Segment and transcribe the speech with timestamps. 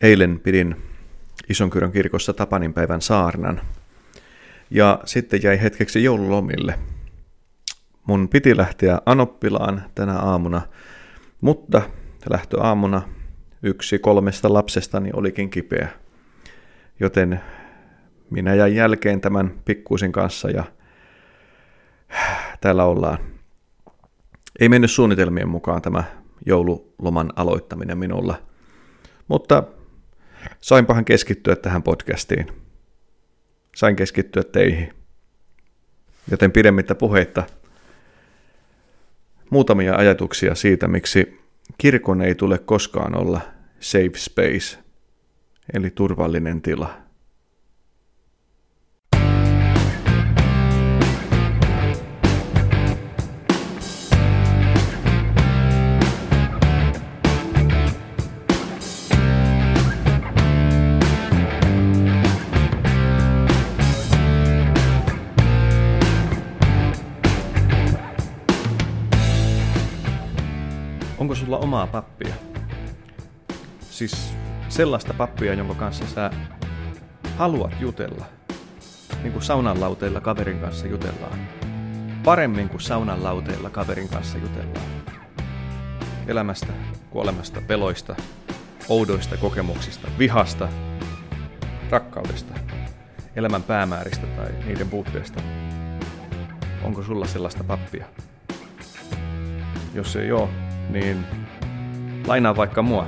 [0.00, 0.76] Eilen pidin
[1.48, 3.60] Isonkyrön kirkossa Tapaninpäivän saarnan
[4.70, 6.78] ja sitten jäi hetkeksi joululomille.
[8.06, 10.62] Mun piti lähteä Anoppilaan tänä aamuna,
[11.40, 11.82] mutta
[12.30, 13.02] lähtöaamuna
[13.62, 15.88] yksi kolmesta lapsestani olikin kipeä.
[17.00, 17.40] Joten
[18.30, 20.64] minä jäin jälkeen tämän pikkuisen kanssa ja
[22.60, 23.18] täällä ollaan.
[24.60, 26.04] Ei mennyt suunnitelmien mukaan tämä
[26.46, 28.38] joululoman aloittaminen minulla,
[29.28, 29.62] mutta
[30.60, 32.46] sainpahan keskittyä tähän podcastiin.
[33.76, 34.94] Sain keskittyä teihin.
[36.30, 37.46] Joten pidemmittä puheitta
[39.50, 41.40] muutamia ajatuksia siitä, miksi
[41.78, 43.40] kirkon ei tule koskaan olla
[43.80, 44.78] safe space,
[45.72, 47.05] eli turvallinen tila.
[71.66, 72.34] Omaa pappia?
[73.80, 74.34] Siis
[74.68, 76.30] sellaista pappia, jonka kanssa sä
[77.36, 78.24] haluat jutella.
[79.22, 81.38] Niin kuin saunan lauteilla kaverin kanssa jutellaan.
[82.24, 84.86] Paremmin kuin saunan lauteilla kaverin kanssa jutellaan.
[86.26, 86.72] Elämästä,
[87.10, 88.16] kuolemasta, peloista,
[88.88, 90.68] oudoista kokemuksista, vihasta,
[91.90, 92.54] rakkaudesta,
[93.36, 95.40] elämän päämääristä tai niiden puutteesta.
[96.82, 98.06] Onko sulla sellaista pappia?
[99.94, 100.48] Jos ei ole,
[100.90, 101.26] niin
[102.26, 103.06] lainaa vaikka mua.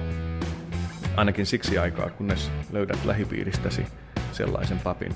[1.16, 3.86] Ainakin siksi aikaa, kunnes löydät lähipiiristäsi
[4.32, 5.14] sellaisen papin.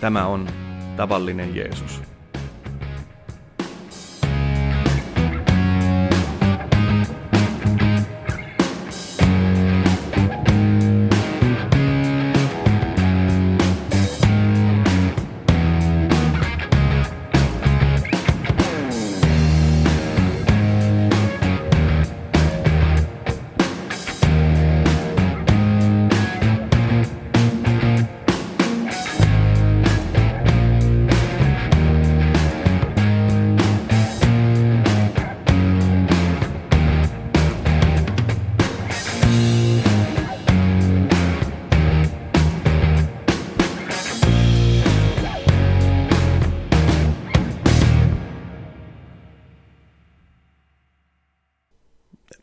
[0.00, 0.48] Tämä on
[0.96, 2.02] tavallinen Jeesus.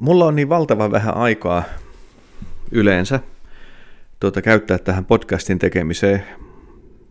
[0.03, 1.63] Mulla on niin valtavan vähän aikaa
[2.71, 3.19] yleensä
[4.19, 6.23] tuota, käyttää tähän podcastin tekemiseen.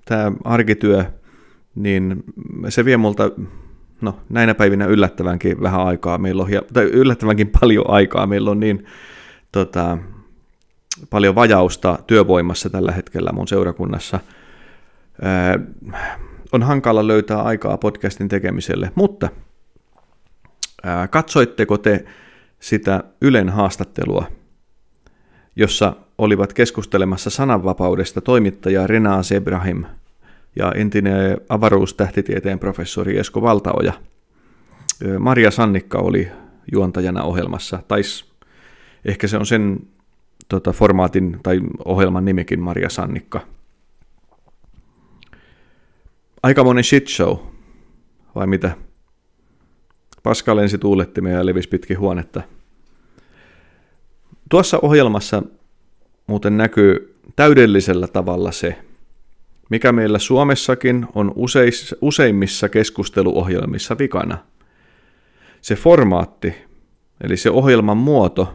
[0.04, 1.04] Tämä arkityö,
[1.74, 2.24] niin
[2.68, 3.30] se vie multa
[4.00, 6.18] no, näinä päivinä yllättävänkin vähän aikaa.
[6.18, 8.26] Meillä on, tai yllättävänkin paljon aikaa.
[8.26, 8.86] Meillä on niin
[9.52, 9.98] tota,
[11.10, 14.20] paljon vajausta työvoimassa tällä hetkellä mun seurakunnassa.
[15.22, 15.58] Ää,
[16.52, 19.28] on hankala löytää aikaa podcastin tekemiselle, mutta
[20.82, 22.04] ää, katsoitteko te
[22.62, 24.26] sitä Ylen haastattelua,
[25.56, 29.84] jossa olivat keskustelemassa sananvapaudesta toimittaja Rena Sebrahim
[30.56, 33.92] ja entinen avaruustähtitieteen professori Esko Valtaoja.
[35.18, 36.28] Maria Sannikka oli
[36.72, 38.00] juontajana ohjelmassa, tai
[39.04, 39.80] ehkä se on sen
[40.48, 43.40] tota, formaatin tai ohjelman nimikin Maria Sannikka.
[46.42, 47.36] Aikamoinen shit show,
[48.34, 48.76] vai mitä?
[50.22, 52.42] Paska lensi tuulettimia ja levisi pitkin huonetta.
[54.50, 55.42] Tuossa ohjelmassa
[56.26, 58.78] muuten näkyy täydellisellä tavalla se,
[59.70, 64.38] mikä meillä Suomessakin on useis, useimmissa keskusteluohjelmissa vikana.
[65.60, 66.54] Se formaatti,
[67.20, 68.54] eli se ohjelman muoto,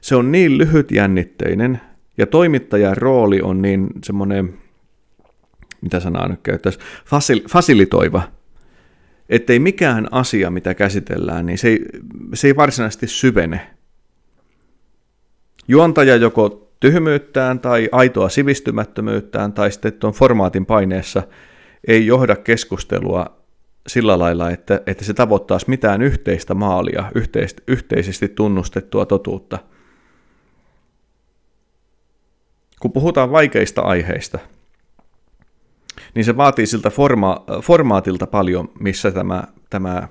[0.00, 1.80] se on niin lyhytjännitteinen
[2.18, 4.58] ja toimittajan rooli on niin semmoinen,
[5.80, 8.22] mitä sanaa nyt käyttäisi, fasil, fasilitoiva–
[9.28, 11.84] ettei mikään asia, mitä käsitellään, niin se ei,
[12.34, 13.70] se ei varsinaisesti syvene.
[15.68, 21.22] Juontaja joko tyhmyyttään tai aitoa sivistymättömyyttään tai sitten tuon formaatin paineessa
[21.88, 23.38] ei johda keskustelua
[23.86, 29.58] sillä lailla, että, että se tavoittaisi mitään yhteistä maalia, yhteist, yhteisesti tunnustettua totuutta.
[32.80, 34.38] Kun puhutaan vaikeista aiheista–
[36.18, 40.08] niin se vaatii siltä forma- formaatilta paljon, missä tämä, tämä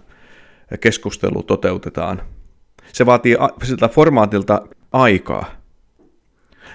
[0.80, 2.21] keskustelu toteutetaan.
[2.94, 4.62] Se vaatii siltä formaatilta
[4.92, 5.45] aikaa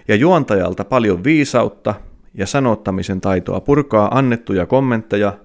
[0.08, 1.94] ja juontajalta paljon viisautta
[2.34, 5.38] ja sanottamisen taitoa purkaa annettuja kommentteja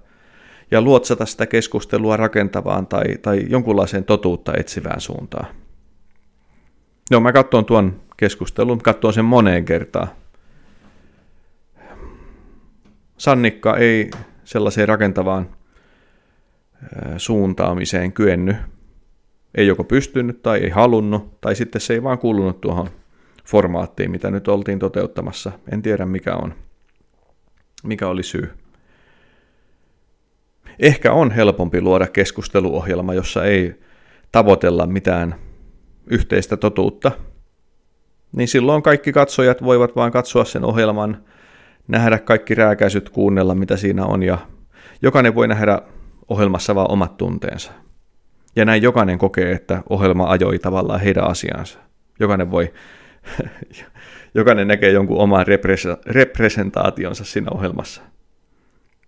[0.72, 5.48] ja luotsata sitä keskustelua rakentavaan tai, tai jonkunlaiseen totuutta etsivään suuntaan.
[7.12, 10.08] Joo, mä katson tuon keskustelun, katsoa sen moneen kertaan.
[13.18, 14.10] Sannikka ei
[14.44, 15.50] sellaiseen rakentavaan
[17.18, 18.58] suuntaamiseen kyennyt.
[19.56, 22.90] Ei joko pystynyt tai ei halunnut, tai sitten se ei vaan kuulunut tuohon
[23.46, 25.52] formaattiin, mitä nyt oltiin toteuttamassa.
[25.72, 26.54] En tiedä mikä on.
[27.84, 28.50] Mikä oli syy.
[30.80, 33.80] Ehkä on helpompi luoda keskusteluohjelma, jossa ei
[34.32, 35.36] tavoitella mitään
[36.08, 37.12] yhteistä totuutta.
[38.32, 41.24] Niin silloin kaikki katsojat voivat vain katsoa sen ohjelman,
[41.88, 44.38] nähdä kaikki rääkäisyt, kuunnella mitä siinä on ja
[45.02, 45.82] jokainen voi nähdä
[46.28, 47.72] ohjelmassa vaan omat tunteensa.
[48.56, 51.80] Ja näin jokainen kokee, että ohjelma ajoi tavallaan heidän asiansa.
[52.20, 52.74] Jokainen voi,
[54.36, 55.46] jokainen näkee jonkun oman
[56.06, 58.02] representaationsa siinä ohjelmassa.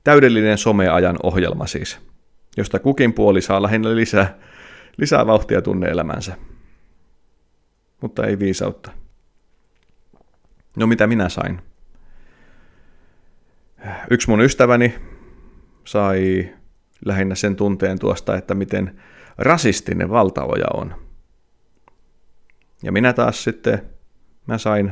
[0.03, 1.99] Täydellinen someajan ohjelma siis,
[2.57, 4.37] josta kukin puoli saa lähinnä lisää,
[4.97, 6.35] lisää vauhtia tunne-elämänsä.
[8.01, 8.91] Mutta ei viisautta.
[10.77, 11.61] No mitä minä sain?
[14.09, 14.95] Yksi mun ystäväni
[15.85, 16.49] sai
[17.05, 19.01] lähinnä sen tunteen tuosta, että miten
[19.37, 20.95] rasistinen valtaoja on.
[22.83, 23.81] Ja minä taas sitten,
[24.47, 24.91] mä sain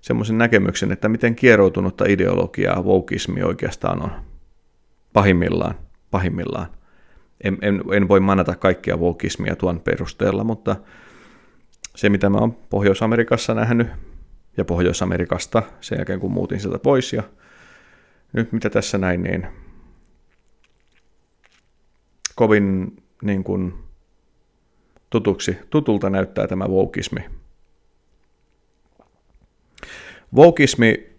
[0.00, 4.10] semmoisen näkemyksen, että miten kieroutunutta ideologiaa wokeismi oikeastaan on.
[5.12, 5.74] Pahimmillaan,
[6.10, 6.66] pahimmillaan.
[7.44, 10.76] En, en, en voi manata kaikkia wokeismia tuon perusteella, mutta
[11.96, 13.88] se mitä mä oon Pohjois-Amerikassa nähnyt,
[14.56, 17.22] ja Pohjois-Amerikasta sen jälkeen kun muutin sieltä pois, ja
[18.32, 19.46] nyt mitä tässä näin, niin
[22.34, 23.74] kovin niin kuin,
[25.10, 27.20] tutuksi, tutulta näyttää tämä wokeismi.
[30.34, 31.12] Wokeismi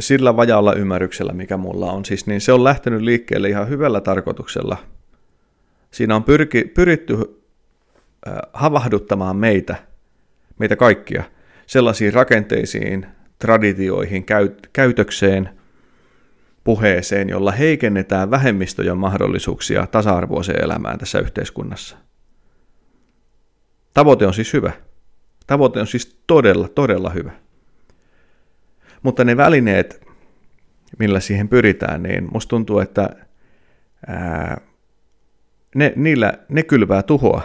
[0.00, 4.76] sillä vajaalla ymmärryksellä, mikä mulla on, siis, niin se on lähtenyt liikkeelle ihan hyvällä tarkoituksella.
[5.90, 7.42] Siinä on pyrki, pyritty
[8.52, 9.76] havahduttamaan meitä,
[10.58, 11.22] meitä kaikkia,
[11.66, 13.06] sellaisiin rakenteisiin,
[13.38, 14.26] traditioihin,
[14.72, 15.48] käytökseen–
[16.64, 21.96] puheeseen, jolla heikennetään vähemmistöjen mahdollisuuksia tasa-arvoiseen elämään tässä yhteiskunnassa.
[23.94, 24.72] Tavoite on siis hyvä.
[25.46, 27.32] Tavoite on siis todella, todella hyvä.
[29.02, 30.06] Mutta ne välineet,
[30.98, 33.10] millä siihen pyritään, niin musta tuntuu, että
[34.06, 34.60] ää,
[35.74, 37.42] ne, niillä, ne kylvää tuhoa.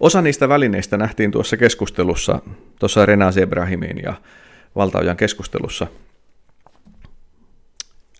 [0.00, 2.42] Osa niistä välineistä nähtiin tuossa keskustelussa,
[2.78, 4.14] tuossa Renaz Ibrahimin ja
[4.76, 5.86] valtaojan keskustelussa–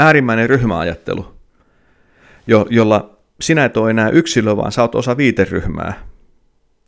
[0.01, 1.35] äärimmäinen ryhmäajattelu,
[2.47, 5.93] jo, jolla sinä et ole enää yksilö, vaan sä oot osa viiteryhmää,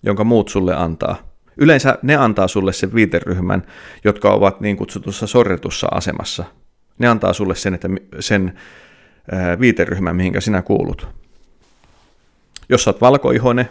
[0.02, 1.32] jonka muut sulle antaa.
[1.56, 3.62] Yleensä ne antaa sulle sen viiteryhmän,
[4.04, 6.44] jotka ovat niin kutsutussa sorretussa asemassa.
[6.98, 7.88] Ne antaa sulle sen, että
[8.20, 8.58] sen
[9.60, 11.08] viiteryhmän, mihinkä sinä kuulut.
[12.68, 13.68] Jos sä oot valkoihoinen,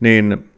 [0.00, 0.50] niin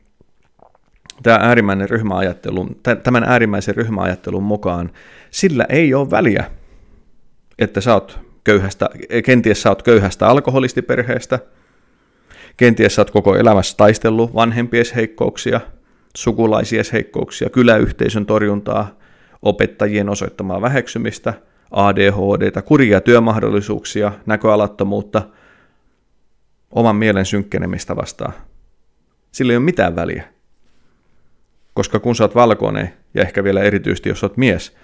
[1.22, 2.68] tämä äärimmäinen ryhmäajattelu,
[3.02, 4.90] tämän äärimmäisen ryhmäajattelun mukaan
[5.30, 6.50] sillä ei ole väliä,
[7.58, 8.88] että sä oot köyhästä,
[9.24, 11.38] kenties sä oot köyhästä alkoholistiperheestä,
[12.56, 15.60] kenties sä oot koko elämässä taistellut vanhempies heikkouksia,
[16.16, 18.98] sukulaisies heikkouksia, kyläyhteisön torjuntaa,
[19.42, 21.34] opettajien osoittamaa väheksymistä,
[21.70, 25.22] ADHD, kurjia työmahdollisuuksia, näköalattomuutta,
[26.70, 28.32] oman mielen synkkenemistä vastaan.
[29.32, 30.24] Sillä ei ole mitään väliä.
[31.74, 34.76] Koska kun sä oot valkoinen, ja ehkä vielä erityisesti jos oot mies,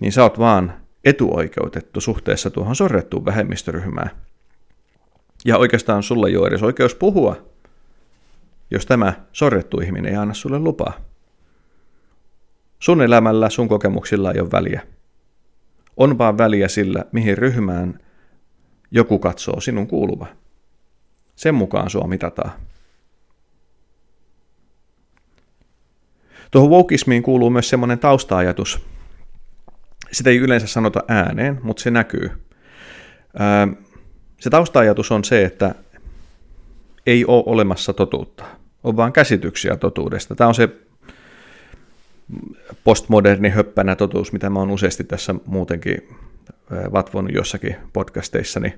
[0.00, 0.72] niin sä oot vaan
[1.08, 4.10] etuoikeutettu suhteessa tuohon sorrettuun vähemmistöryhmään.
[5.44, 7.36] Ja oikeastaan sulle ei ole edes oikeus puhua,
[8.70, 11.00] jos tämä sorrettu ihminen ei anna sulle lupaa.
[12.78, 14.82] Sun elämällä, sun kokemuksilla ei ole väliä.
[15.96, 18.00] On vaan väliä sillä, mihin ryhmään
[18.90, 20.26] joku katsoo sinun kuuluva.
[21.36, 22.52] Sen mukaan sua mitataan.
[26.50, 28.80] Tuohon wokeismiin kuuluu myös semmoinen taustaajatus,
[30.12, 32.30] sitä ei yleensä sanota ääneen, mutta se näkyy.
[34.40, 35.74] Se taustaajatus on se, että
[37.06, 38.44] ei ole olemassa totuutta.
[38.84, 40.34] On vain käsityksiä totuudesta.
[40.34, 40.68] Tämä on se
[42.84, 46.08] postmoderni höppänä totuus, mitä mä oon useasti tässä muutenkin
[46.92, 48.74] vatvonut jossakin podcasteissani.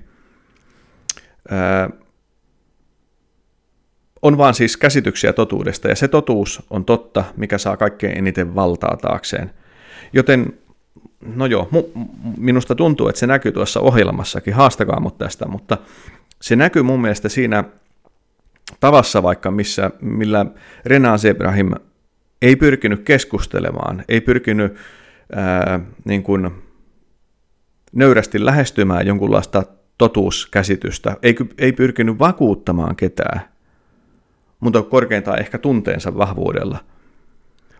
[4.21, 8.97] On vaan siis käsityksiä totuudesta, ja se totuus on totta, mikä saa kaikkein eniten valtaa
[8.97, 9.53] taakseen.
[10.13, 10.53] Joten
[11.35, 11.83] no joo, mu,
[12.37, 15.77] minusta tuntuu, että se näkyy tuossa ohjelmassakin, haastakaa mut tästä, mutta
[16.41, 17.63] se näkyy mun mielestä siinä
[18.79, 20.45] tavassa vaikka, missä, millä
[20.85, 21.71] Renaz Ibrahim
[22.41, 24.75] ei pyrkinyt keskustelemaan, ei pyrkinyt
[25.35, 26.51] ää, niin kuin
[27.91, 29.63] nöyrästi lähestymään jonkunlaista
[29.97, 33.41] totuuskäsitystä, ei, ei pyrkinyt vakuuttamaan ketään,
[34.59, 36.79] mutta korkeintaan ehkä tunteensa vahvuudella,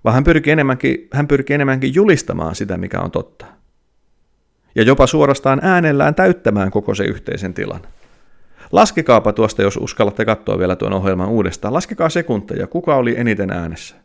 [0.04, 3.46] vaan hän pyrkii enemmänkin, hän pyrkii enemmänkin julistamaan sitä, mikä on totta.
[4.76, 7.82] Ja jopa suorastaan äänellään täyttämään koko se yhteisen tilan.
[8.72, 11.74] Laskekaapa tuosta, jos uskallatte katsoa vielä tuon ohjelman uudestaan.
[11.74, 13.96] Laskekaa sekunteja, kuka oli eniten äänessä.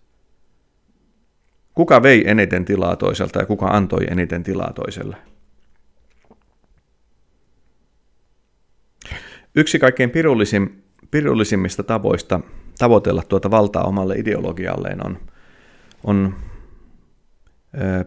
[1.74, 5.16] Kuka vei eniten tilaa toiselta ja kuka antoi eniten tilaa toiselle.
[9.54, 10.68] Yksi kaikkein pirullisim,
[11.10, 12.40] pirullisimmista tavoista
[12.78, 15.18] tavoitella tuota valtaa omalle ideologialleen on,
[16.06, 16.34] on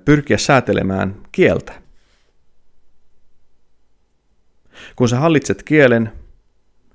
[0.05, 1.73] pyrkiä säätelemään kieltä.
[4.95, 6.11] Kun sä hallitset kielen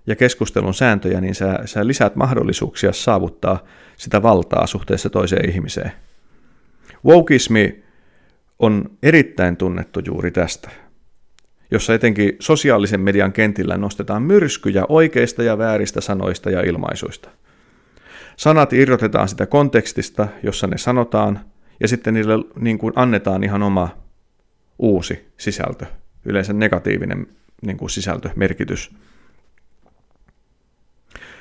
[0.06, 3.64] ja keskustelun sääntöjä, niin sä, sä lisäät mahdollisuuksia saavuttaa
[3.96, 5.92] sitä valtaa suhteessa toiseen ihmiseen.
[7.04, 7.84] Wokeismi
[8.58, 10.70] on erittäin tunnettu juuri tästä–
[11.74, 17.28] jossa etenkin sosiaalisen median kentillä nostetaan myrskyjä oikeista ja vääristä sanoista ja ilmaisuista.
[18.36, 21.40] Sanat irrotetaan sitä kontekstista, jossa ne sanotaan,
[21.80, 23.88] ja sitten niille niin kuin annetaan ihan oma
[24.78, 25.86] uusi sisältö,
[26.24, 27.26] yleensä negatiivinen
[27.62, 28.90] niin kuin sisältö, merkitys.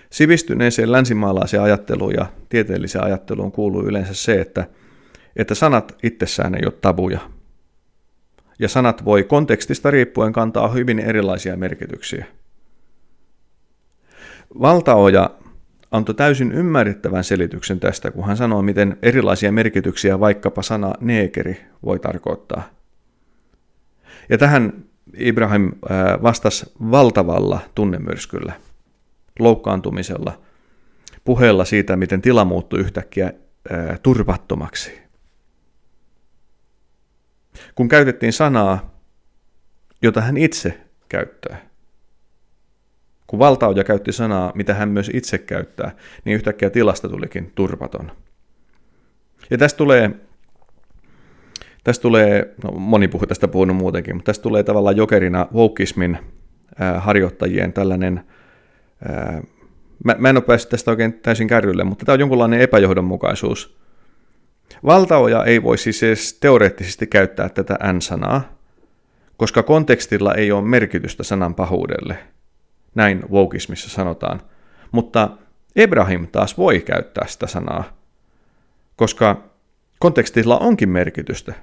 [0.10, 4.68] Sivistyneeseen länsimaalaiseen ajatteluun ja tieteelliseen ajatteluun kuuluu yleensä se, että,
[5.36, 7.20] että sanat itsessään ei ole tabuja,
[8.60, 12.26] ja sanat voi kontekstista riippuen kantaa hyvin erilaisia merkityksiä.
[14.62, 15.30] Valtaoja
[15.94, 22.00] antoi täysin ymmärrettävän selityksen tästä, kun hän sanoi, miten erilaisia merkityksiä vaikkapa sana neekeri voi
[22.00, 22.70] tarkoittaa.
[24.30, 24.74] Ja tähän
[25.18, 25.72] Ibrahim
[26.24, 28.54] vastasi valtavalla tunnemyrskyllä,
[29.40, 30.42] loukkaantumisella,
[31.26, 33.34] puheella siitä, miten tila muuttui yhtäkkiä
[34.04, 35.04] turvattomaksi
[37.76, 39.00] kun käytettiin sanaa,
[40.02, 41.73] jota hän itse käyttää.
[43.34, 45.92] Kun valtaoja käytti sanaa, mitä hän myös itse käyttää,
[46.25, 48.12] niin yhtäkkiä tilasta tulikin turvaton.
[49.50, 50.12] Ja tästä tulee,
[51.84, 56.18] tästä tulee no moni puhuu tästä puhunut muutenkin, mutta tästä tulee tavallaan jokerina wokismin
[56.82, 58.24] äh, harjoittajien tällainen,
[59.10, 59.42] äh,
[60.04, 63.78] mä, mä en ole päässyt tästä oikein täysin kärrylle, mutta tämä on jonkunlainen epäjohdonmukaisuus
[64.86, 68.58] Valtaoja ei voi siis edes teoreettisesti käyttää tätä n-sanaa,
[69.38, 72.18] koska kontekstilla ei ole merkitystä sanan pahuudelle.
[72.96, 74.42] Näin wokismissa sanotaan.
[74.92, 75.30] Mutta
[75.76, 77.84] Ibrahim taas voi käyttää sitä sanaa,
[78.96, 79.44] koska
[80.00, 81.54] kontekstilla onkin merkitystä.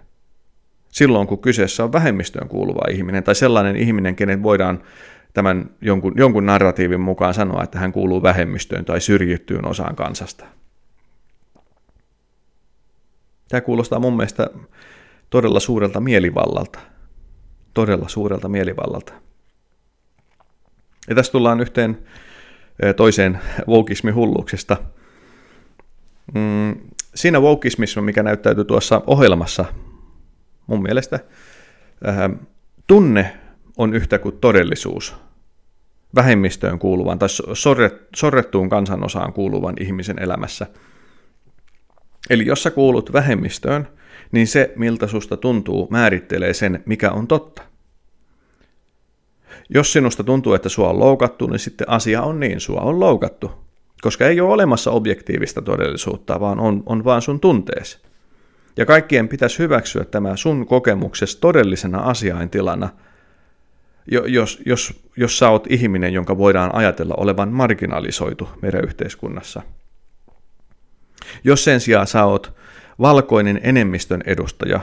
[0.88, 4.82] Silloin, kun kyseessä on vähemmistöön kuuluva ihminen tai sellainen ihminen, kenen voidaan
[5.34, 10.44] tämän jonkun, jonkun narratiivin mukaan sanoa, että hän kuuluu vähemmistöön tai syrjittyyn osaan kansasta.
[13.48, 14.50] Tämä kuulostaa mun mielestä
[15.30, 16.78] todella suurelta mielivallalta.
[17.74, 19.12] Todella suurelta mielivallalta.
[21.10, 21.98] Ja tässä tullaan yhteen
[22.96, 23.38] toiseen
[23.68, 24.76] wokismin hulluuksesta.
[26.34, 26.76] Mm,
[27.14, 29.64] siinä wokismissa, mikä näyttäytyy tuossa ohjelmassa,
[30.66, 31.20] mun mielestä
[32.86, 33.36] tunne
[33.78, 35.16] on yhtä kuin todellisuus
[36.14, 37.28] vähemmistöön kuuluvan tai
[38.16, 40.66] sorrettuun kansanosaan kuuluvan ihmisen elämässä–
[42.30, 43.88] Eli jos sä kuulut vähemmistöön,
[44.32, 47.62] niin se, miltä susta tuntuu, määrittelee sen, mikä on totta.
[49.74, 53.52] Jos sinusta tuntuu, että sua on loukattu, niin sitten asia on niin, sua on loukattu.
[54.02, 57.98] Koska ei ole olemassa objektiivista todellisuutta, vaan on, on vaan sun tunteesi.
[58.76, 62.88] Ja kaikkien pitäisi hyväksyä tämä sun kokemuksessa todellisena asiaintilana,
[64.26, 69.62] jos, jos, jos sä oot ihminen, jonka voidaan ajatella olevan marginalisoitu meidän yhteiskunnassa–
[71.44, 72.56] jos sen sijaan sä oot
[73.00, 74.80] valkoinen enemmistön edustaja,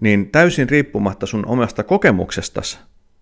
[0.00, 2.80] niin täysin riippumatta sun omasta kokemuksestas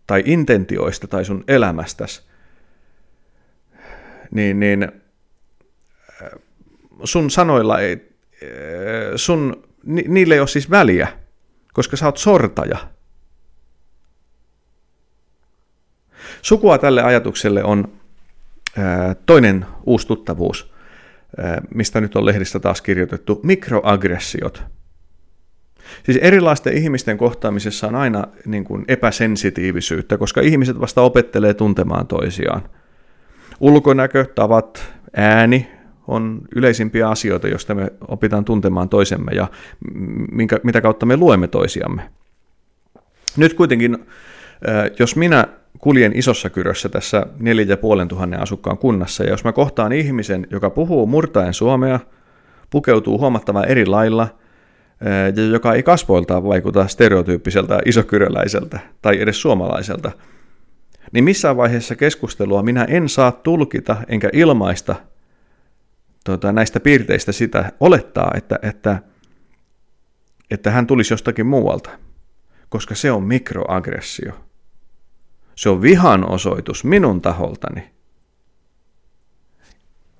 [0.08, 2.28] tai intentioista tai sun elämästäs,
[4.30, 4.82] niin, niin
[6.22, 6.30] äh,
[7.04, 8.48] sun sanoilla ei, äh,
[9.16, 11.08] sun, ni, niille ei ole siis väliä,
[11.72, 12.78] koska sä oot sortaja.
[16.42, 17.92] Sukua tälle ajatukselle on
[18.78, 20.70] äh, toinen uusi tuttavuus–
[21.74, 24.62] mistä nyt on lehdissä taas kirjoitettu, mikroaggressiot.
[26.04, 32.62] Siis erilaisten ihmisten kohtaamisessa on aina niin kuin epäsensitiivisyyttä, koska ihmiset vasta opettelee tuntemaan toisiaan.
[33.60, 35.70] Ulkonäkö, tavat, ääni
[36.06, 39.48] on yleisimpiä asioita, joista me opitaan tuntemaan toisemme ja
[40.32, 42.02] minkä, mitä kautta me luemme toisiamme.
[43.36, 43.98] Nyt kuitenkin,
[44.98, 45.44] jos minä
[45.78, 51.54] kuljen isossa kyrössä tässä 4500 asukkaan kunnassa, ja jos mä kohtaan ihmisen, joka puhuu murtaen
[51.54, 52.00] suomea,
[52.70, 54.28] pukeutuu huomattavan eri lailla,
[55.36, 60.12] ja joka ei kasvoiltaan vaikuta stereotyyppiseltä isokyröläiseltä tai edes suomalaiselta,
[61.12, 64.96] niin missään vaiheessa keskustelua minä en saa tulkita enkä ilmaista
[66.24, 69.02] tota, näistä piirteistä sitä olettaa, että, että,
[70.50, 71.90] että hän tulisi jostakin muualta,
[72.68, 74.32] koska se on mikroaggressio.
[75.54, 77.90] Se on vihan osoitus minun taholtani.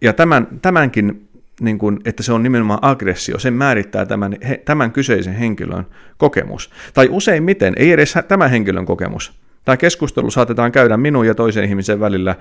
[0.01, 1.28] Ja tämän, tämänkin,
[1.61, 5.87] niin kuin, että se on nimenomaan aggressio, sen määrittää tämän, he, tämän kyseisen henkilön
[6.19, 6.71] kokemus.
[6.95, 9.41] Tai useimmiten, ei edes tämän henkilön kokemus.
[9.65, 12.35] Tämä keskustelu saatetaan käydä minun ja toisen ihmisen välillä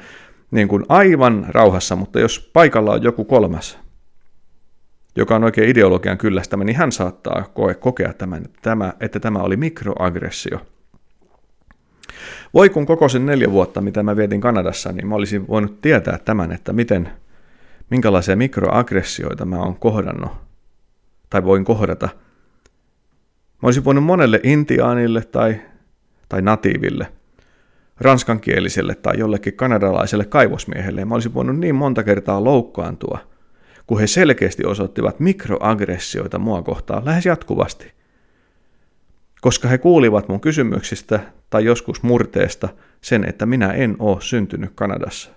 [0.52, 3.80] niin kuin aivan rauhassa, mutta jos paikalla on joku kolmas,
[5.16, 9.40] joka on oikein ideologian kyllästämä, niin hän saattaa koe, kokea tämän, että tämä, että tämä
[9.40, 10.60] oli mikroaggressio.
[12.54, 16.20] Voi kun koko sen neljä vuotta, mitä mä vietin Kanadassa, niin mä olisin voinut tietää
[16.26, 17.10] tämän, että miten,
[17.90, 20.32] minkälaisia mikroaggressioita mä oon kohdannut,
[21.30, 22.10] tai voin kohdata.
[23.64, 25.62] Mä olisin voinut monelle intiaanille tai,
[26.30, 27.12] tai natiiville
[28.02, 33.20] ranskankieliselle tai jollekin kanadalaiselle kaivosmiehelle, mä olisin voinut niin monta kertaa loukkaantua,
[33.88, 37.92] kun he selkeästi osoittivat mikroaggressioita mua kohtaan lähes jatkuvasti.
[39.42, 42.70] Koska he kuulivat mun kysymyksistä tai joskus murteesta
[43.02, 45.37] sen, että minä en ole syntynyt Kanadassa.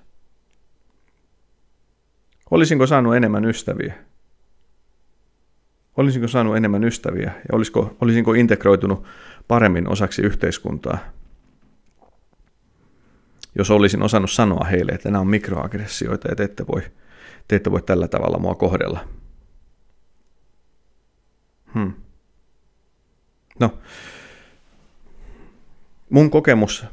[2.51, 3.95] Olisinko saanut enemmän ystäviä?
[5.97, 9.05] Olisinko saanut enemmän ystäviä ja olisiko, olisinko integroitunut
[9.49, 10.99] paremmin osaksi yhteiskuntaa?
[13.55, 16.83] jos olisin osannut sanoa heille, että nämä on mikroaggressioita ja te ette voi,
[17.49, 19.09] te ette voi tällä tavalla mua kohdella.
[21.75, 21.93] Hmm.
[23.61, 23.79] No,
[26.11, 26.85] mun kokemus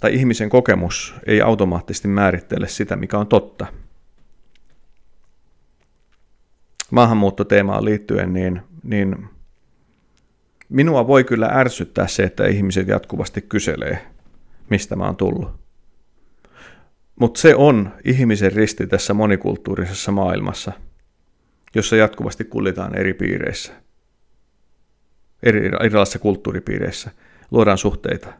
[0.00, 3.66] tai ihmisen kokemus ei automaattisesti määrittele sitä, mikä on totta.
[6.90, 9.28] Maahanmuuttoteemaan liittyen, niin, niin
[10.68, 14.06] minua voi kyllä ärsyttää se, että ihmiset jatkuvasti kyselee,
[14.70, 15.64] mistä mä oon tullut.
[17.20, 20.72] Mutta se on ihmisen risti tässä monikulttuurisessa maailmassa,
[21.74, 23.72] jossa jatkuvasti kuljetaan eri piireissä,
[25.42, 27.10] eri, erilaisissa kulttuuripiireissä,
[27.50, 28.32] luodaan suhteita.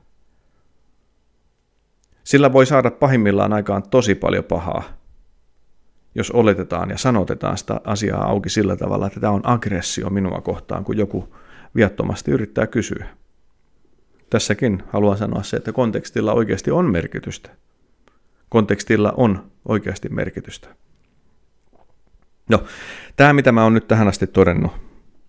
[2.25, 4.83] Sillä voi saada pahimmillaan aikaan tosi paljon pahaa,
[6.15, 10.85] jos oletetaan ja sanotetaan sitä asiaa auki sillä tavalla, että tämä on aggressio minua kohtaan,
[10.85, 11.35] kun joku
[11.75, 13.07] viattomasti yrittää kysyä.
[14.31, 17.51] Tässäkin haluan sanoa se, että kontekstilla oikeasti on merkitystä
[18.55, 20.69] kontekstilla on oikeasti merkitystä.
[22.49, 22.65] No,
[23.17, 24.73] tämä mitä mä oon nyt tähän asti todennut,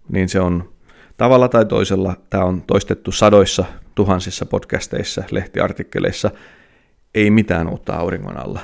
[0.10, 0.74] niin se on
[1.17, 6.32] tavalla tai toisella, tämä on toistettu sadoissa, tuhansissa podcasteissa, lehtiartikkeleissa,
[7.15, 8.60] ei mitään uutta auringon alla.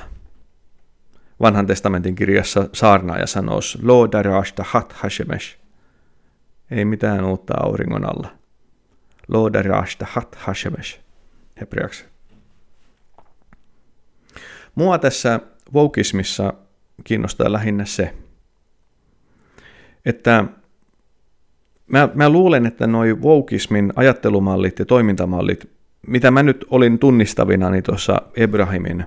[1.40, 5.58] Vanhan testamentin kirjassa saarnaaja sanoo, Lo darashta hat hashemesh.
[6.70, 8.28] Ei mitään uutta auringon alla.
[9.28, 11.00] Lo darashta hat hashemesh.
[11.60, 12.04] Hebreaksi.
[14.74, 15.40] Mua tässä
[15.72, 16.54] vokismissa
[17.04, 18.14] kiinnostaa lähinnä se,
[20.04, 20.44] että
[21.86, 25.70] mä, mä luulen, että noi vokismin ajattelumallit ja toimintamallit,
[26.06, 29.06] mitä mä nyt olin tunnistavina niin tuossa Ebrahimin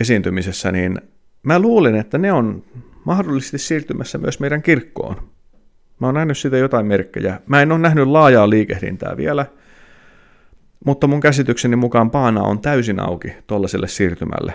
[0.00, 1.00] esiintymisessä, niin
[1.42, 2.64] mä luulen, että ne on
[3.04, 5.16] mahdollisesti siirtymässä myös meidän kirkkoon.
[6.00, 7.40] Mä oon nähnyt siitä jotain merkkejä.
[7.46, 9.46] Mä en ole nähnyt laajaa liikehdintää vielä–
[10.84, 14.54] mutta mun käsitykseni mukaan paana on täysin auki tuollaiselle siirtymälle.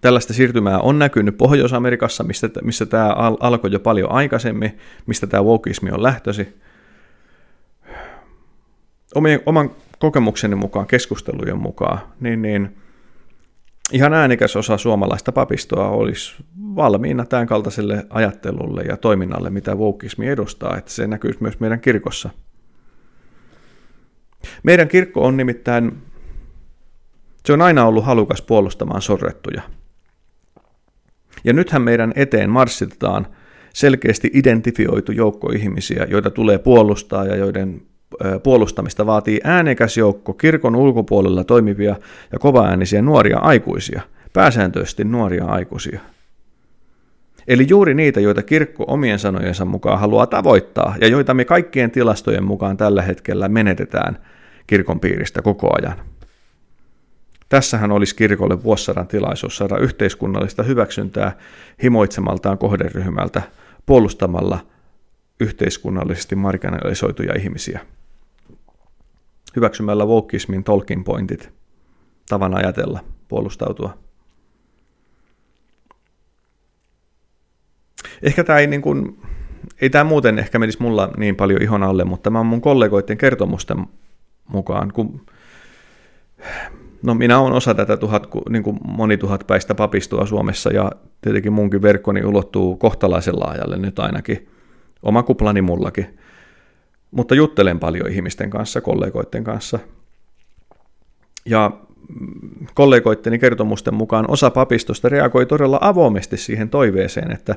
[0.00, 5.42] Tällaista siirtymää on näkynyt Pohjois-Amerikassa, missä, missä tämä al- alkoi jo paljon aikaisemmin, mistä tämä
[5.42, 6.58] wokismi on lähtösi.
[9.14, 12.76] Omien, oman kokemukseni mukaan, keskustelujen mukaan, niin, niin
[13.92, 20.76] ihan äänikäs osa suomalaista papistoa olisi valmiina tämän kaltaiselle ajattelulle ja toiminnalle, mitä wokismi edustaa,
[20.76, 22.30] että se näkyisi myös meidän kirkossa–
[24.62, 26.02] meidän kirkko on nimittäin,
[27.46, 29.62] se on aina ollut halukas puolustamaan sorrettuja.
[31.44, 33.26] Ja nythän meidän eteen marssitetaan
[33.74, 37.82] selkeästi identifioitu joukko ihmisiä, joita tulee puolustaa ja joiden
[38.42, 41.96] puolustamista vaatii äänekäs joukko kirkon ulkopuolella toimivia
[42.32, 46.00] ja kovaäänisiä nuoria aikuisia, pääsääntöisesti nuoria aikuisia.
[47.48, 52.44] Eli juuri niitä, joita kirkko omien sanojensa mukaan haluaa tavoittaa ja joita me kaikkien tilastojen
[52.44, 54.18] mukaan tällä hetkellä menetetään
[54.66, 55.98] kirkon piiristä koko ajan.
[57.48, 61.36] Tässähän olisi kirkolle vuosisadan tilaisuus saada yhteiskunnallista hyväksyntää
[61.82, 63.42] himoitsemaltaan kohderyhmältä
[63.86, 64.58] puolustamalla
[65.40, 67.80] yhteiskunnallisesti marginalisoituja ihmisiä.
[69.56, 71.52] Hyväksymällä wokismin talking pointit,
[72.28, 73.98] tavan ajatella, puolustautua.
[78.22, 79.20] Ehkä tämä ei, niin kuin,
[79.80, 83.18] ei tämä muuten ehkä menisi mulla niin paljon ihon alle, mutta tämä on mun kollegoiden
[83.18, 83.86] kertomusten
[84.48, 85.26] mukaan, kun
[87.02, 92.24] no minä olen osa tätä tuhat, niin kuin monituhatpäistä papistoa Suomessa ja tietenkin munkin verkkoni
[92.24, 94.48] ulottuu kohtalaisen laajalle nyt ainakin.
[95.02, 96.18] Oma kuplani mullakin.
[97.10, 99.78] Mutta juttelen paljon ihmisten kanssa, kollegoiden kanssa.
[101.46, 101.70] Ja
[102.74, 107.56] kollegoitteni kertomusten mukaan osa papistosta reagoi todella avoimesti siihen toiveeseen, että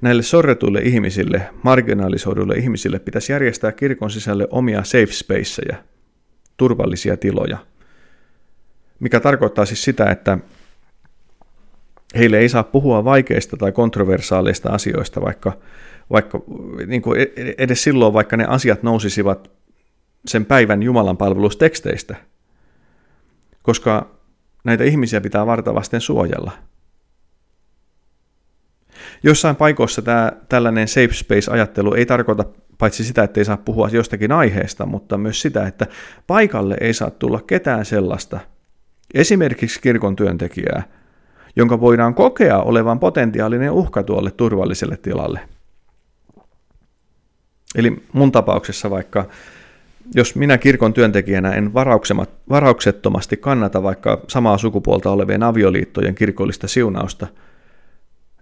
[0.00, 5.76] näille sorretuille ihmisille, marginalisoiduille ihmisille pitäisi järjestää kirkon sisälle omia safe spaceja,
[6.56, 7.58] turvallisia tiloja.
[9.00, 10.38] Mikä tarkoittaa siis sitä, että
[12.18, 15.52] heille ei saa puhua vaikeista tai kontroversaaleista asioista, vaikka,
[16.10, 16.40] vaikka
[16.86, 17.26] niin kuin
[17.58, 19.50] edes silloin, vaikka ne asiat nousisivat
[20.26, 22.16] sen päivän Jumalan palvelusteksteistä–
[23.62, 24.10] koska
[24.64, 26.52] näitä ihmisiä pitää vartavasten suojella.
[29.22, 32.44] Jossain paikoissa tämä, tällainen safe space-ajattelu ei tarkoita
[32.78, 35.86] paitsi sitä, että ei saa puhua jostakin aiheesta, mutta myös sitä, että
[36.26, 38.40] paikalle ei saa tulla ketään sellaista,
[39.14, 40.82] esimerkiksi kirkon työntekijää,
[41.56, 45.40] jonka voidaan kokea olevan potentiaalinen uhka tuolle turvalliselle tilalle.
[47.74, 49.24] Eli mun tapauksessa vaikka
[50.14, 51.74] jos minä kirkon työntekijänä en
[52.48, 57.26] varauksettomasti kannata vaikka samaa sukupuolta olevien avioliittojen kirkollista siunausta,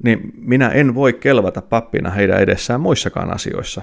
[0.03, 3.83] niin minä en voi kelvata pappina heidän edessään muissakaan asioissa,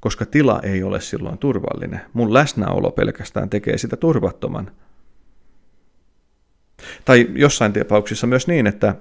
[0.00, 2.00] koska tila ei ole silloin turvallinen.
[2.12, 4.70] Mun läsnäolo pelkästään tekee sitä turvattoman.
[7.04, 8.94] Tai jossain tapauksissa myös niin, että,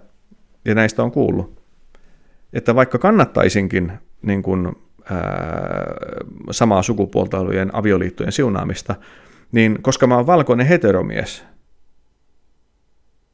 [0.66, 1.64] ja näistä on kuullut,
[2.54, 3.92] että vaikka kannattaisinkin
[4.22, 4.76] niin kuin
[6.52, 8.96] samaa sukupuolta olevien avioliittojen siunaamista,
[9.52, 11.44] niin koska mä oon valkoinen heteromies,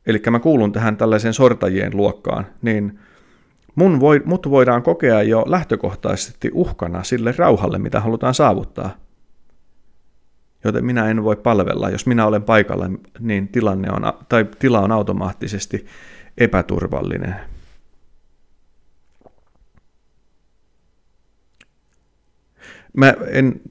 [0.05, 2.99] eli mä kuulun tähän tällaiseen sortajien luokkaan, niin
[3.75, 9.08] mun voi, mut voidaan kokea jo lähtökohtaisesti uhkana sille rauhalle, mitä halutaan saavuttaa.
[10.63, 11.89] Joten minä en voi palvella.
[11.89, 15.85] Jos minä olen paikalla, niin tilanne on, tai tila on automaattisesti
[16.37, 17.35] epäturvallinen.
[22.93, 23.61] mä en,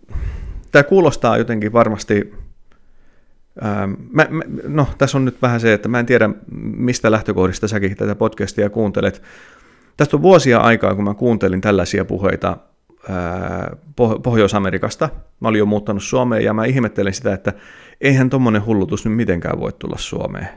[0.72, 2.34] tämä kuulostaa jotenkin varmasti,
[3.60, 6.30] ää, mä, mä, no tässä on nyt vähän se, että mä en tiedä
[6.76, 9.22] mistä lähtökohdista säkin tätä podcastia kuuntelet.
[9.96, 12.56] Tästä on vuosia aikaa, kun mä kuuntelin tällaisia puheita
[14.22, 15.08] Pohjois-Amerikasta.
[15.40, 17.52] Mä olin jo muuttanut Suomeen ja mä ihmettelin sitä, että
[18.00, 20.48] eihän tommonen hullutus nyt mitenkään voi tulla Suomeen.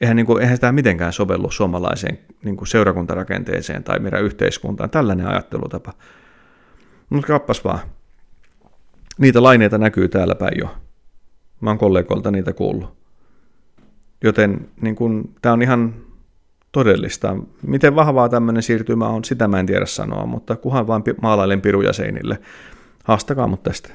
[0.00, 4.90] Eihän, niin kuin, eihän sitä mitenkään sovellu suomalaiseen niin kuin seurakuntarakenteeseen tai meidän yhteiskuntaan.
[4.90, 5.92] Tällainen ajattelutapa.
[7.10, 7.78] Mutta kappas vaan.
[9.18, 10.76] Niitä laineita näkyy täällä päin jo.
[11.60, 12.96] Mä oon kollegoilta niitä kuullut.
[14.24, 14.96] Joten niin
[15.42, 15.94] tämä on ihan
[16.72, 17.36] todellista.
[17.66, 21.92] Miten vahvaa tämmöinen siirtymä on, sitä mä en tiedä sanoa, mutta kuhan vaan maalailen piruja
[21.92, 22.38] seinille.
[23.04, 23.90] Haastakaa mut tästä.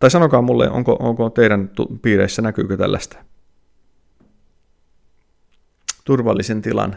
[0.00, 1.70] Tai sanokaa mulle, onko, onko teidän
[2.02, 3.18] piireissä näkyykö tällaista?
[6.04, 6.96] Turvallisen tilan,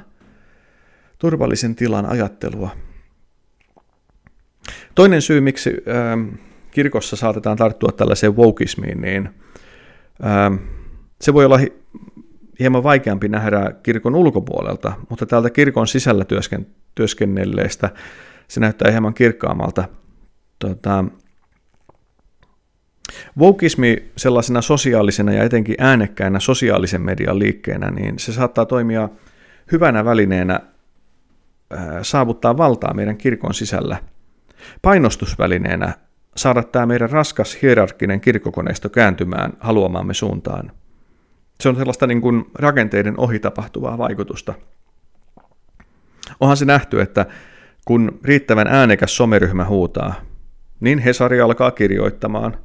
[1.17, 2.69] turvallisen tilan ajattelua.
[4.95, 6.35] Toinen syy, miksi ähm,
[6.71, 9.29] kirkossa saatetaan tarttua tällaiseen wokismiin, niin
[10.25, 10.55] ähm,
[11.21, 11.59] se voi olla
[12.59, 17.89] hieman vaikeampi nähdä kirkon ulkopuolelta, mutta täältä kirkon sisällä työsken, työskennelleestä
[18.47, 19.83] se näyttää hieman kirkkaammalta.
[20.59, 21.05] Tota,
[23.39, 29.09] Vokismi sellaisena sosiaalisena ja etenkin äänekkäänä sosiaalisen median liikkeenä, niin se saattaa toimia
[29.71, 30.59] hyvänä välineenä
[32.01, 33.97] saavuttaa valtaa meidän kirkon sisällä–
[34.81, 35.93] painostusvälineenä
[36.35, 40.71] saada tämä meidän raskas hierarkkinen kirkkokoneisto kääntymään haluamaamme suuntaan.
[41.61, 44.53] Se on sellaista niin kuin rakenteiden ohi tapahtuvaa vaikutusta.
[46.39, 47.25] Onhan se nähty, että
[47.85, 50.13] kun riittävän äänekäs someryhmä huutaa,
[50.79, 52.57] niin Hesari alkaa kirjoittamaan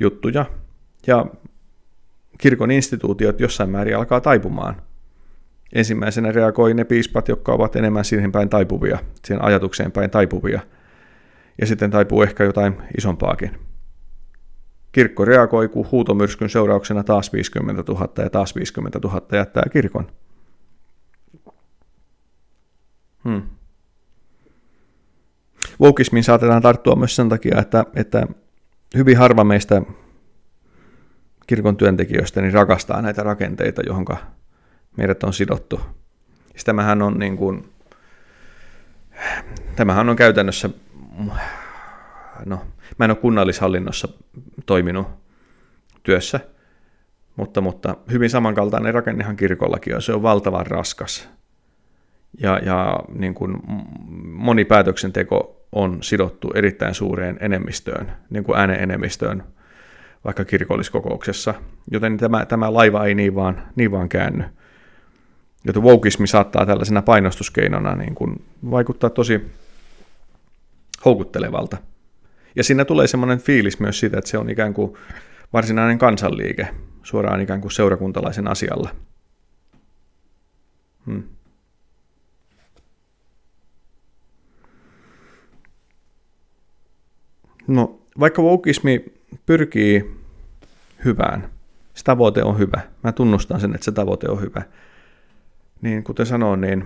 [0.00, 0.44] juttuja
[1.06, 1.26] ja
[2.38, 4.82] kirkon instituutiot jossain määrin alkaa taipumaan.
[5.72, 10.60] Ensimmäisenä reagoi ne piispat, jotka ovat enemmän siihen päin taipuvia, siihen ajatukseen päin taipuvia–
[11.60, 13.71] ja sitten taipuu ehkä jotain isompaakin.
[14.92, 20.06] Kirkko reagoi, kun huutomyrskyn seurauksena taas 50 000 ja taas 50 000 jättää kirkon.
[23.24, 23.42] Hmm.
[25.80, 28.26] Vokismiin saatetaan tarttua myös sen takia, että, että
[28.96, 29.82] hyvin harva meistä
[31.46, 34.04] kirkon työntekijöistä niin rakastaa näitä rakenteita, johon
[34.96, 35.80] meidät on sidottu.
[36.64, 37.72] Tämähän on, niin kuin,
[39.76, 40.70] tämähän on käytännössä
[42.46, 42.60] no,
[42.98, 44.08] mä en ole kunnallishallinnossa
[44.66, 45.06] toiminut
[46.02, 46.40] työssä,
[47.36, 50.02] mutta, mutta hyvin samankaltainen rakennehan kirkollakin on.
[50.02, 51.28] Se on valtavan raskas.
[52.38, 53.56] Ja, ja niin kuin
[54.22, 59.42] moni päätöksenteko on sidottu erittäin suureen enemmistöön, niin kuin äänen enemmistöön
[60.24, 61.54] vaikka kirkolliskokouksessa,
[61.90, 64.44] joten tämä, tämä laiva ei niin vaan, niin vaan käänny.
[65.64, 69.50] Joten wokeismi saattaa tällaisena painostuskeinona niin kuin vaikuttaa tosi
[71.04, 71.76] houkuttelevalta.
[72.56, 74.96] Ja siinä tulee semmoinen fiilis myös siitä, että se on ikään kuin
[75.52, 76.68] varsinainen kansanliike,
[77.02, 78.90] suoraan ikään kuin seurakuntalaisen asialla.
[81.06, 81.22] Hmm.
[87.66, 89.04] No, vaikka wokeismi
[89.46, 90.10] pyrkii
[91.04, 91.48] hyvään,
[91.94, 92.80] se tavoite on hyvä.
[93.02, 94.62] Mä tunnustan sen, että se tavoite on hyvä.
[95.82, 96.84] Niin kuten sanoin, niin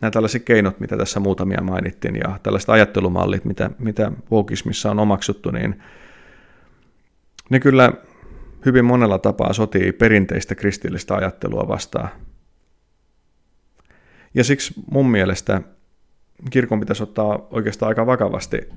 [0.00, 5.50] nämä tällaiset keinot, mitä tässä muutamia mainittiin, ja tällaiset ajattelumallit, mitä, mitä wokeismissa on omaksuttu,
[5.50, 5.82] niin
[7.50, 7.92] ne kyllä
[8.66, 12.08] hyvin monella tapaa sotii perinteistä kristillistä ajattelua vastaan.
[14.34, 15.62] Ja siksi mun mielestä
[16.50, 18.68] kirkon pitäisi ottaa oikeastaan aika vakavasti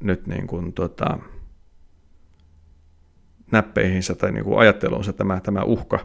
[0.00, 1.18] nyt niin kuin tota,
[3.52, 5.98] näppeihinsä tai niin kuin ajatteluunsa tämä, tämä uhka,